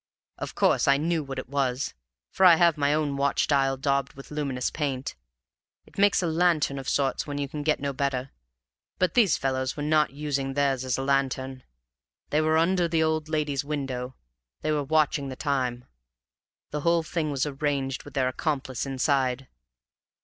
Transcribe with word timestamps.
Of 0.39 0.55
course 0.55 0.87
I 0.87 0.97
knew 0.97 1.23
what 1.23 1.37
it 1.37 1.47
was, 1.47 1.93
for 2.31 2.43
I 2.43 2.55
have 2.55 2.75
my 2.75 2.91
own 2.91 3.17
watch 3.17 3.45
dial 3.45 3.77
daubed 3.77 4.13
with 4.13 4.31
luminous 4.31 4.71
paint; 4.71 5.13
it 5.85 5.99
makes 5.99 6.23
a 6.23 6.25
lantern 6.25 6.79
of 6.79 6.89
sorts 6.89 7.27
when 7.27 7.37
you 7.37 7.47
can 7.47 7.61
get 7.61 7.79
no 7.79 7.93
better. 7.93 8.31
But 8.97 9.13
these 9.13 9.37
fellows 9.37 9.77
were 9.77 9.83
not 9.83 10.09
using 10.09 10.55
theirs 10.55 10.83
as 10.83 10.97
a 10.97 11.03
lantern. 11.03 11.61
They 12.31 12.41
were 12.41 12.57
under 12.57 12.87
the 12.87 13.03
old 13.03 13.29
lady's 13.29 13.63
window. 13.63 14.15
They 14.61 14.71
were 14.71 14.81
watching 14.83 15.29
the 15.29 15.35
time. 15.35 15.85
The 16.71 16.81
whole 16.81 17.03
thing 17.03 17.29
was 17.29 17.45
arranged 17.45 18.03
with 18.03 18.15
their 18.15 18.27
accomplice 18.27 18.87
inside. 18.87 19.47